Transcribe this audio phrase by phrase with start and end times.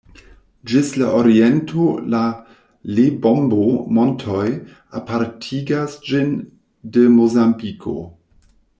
[0.69, 2.21] Ĝis la oriento la
[3.01, 4.49] Lebombo-Montoj
[5.03, 6.37] apartigas ĝin
[6.97, 7.97] de Mozambiko.